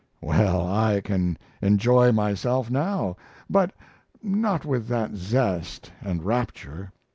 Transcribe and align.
Well, 0.19 0.65
I 0.67 0.99
can 1.01 1.37
enjoy 1.61 2.11
myself 2.11 2.71
now; 2.71 3.17
but 3.47 3.71
not 4.23 4.65
with 4.65 4.87
that 4.87 5.13
zest 5.13 5.91
and 6.01 6.23
rapture. 6.23 6.91